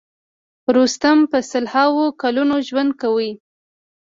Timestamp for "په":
1.31-1.37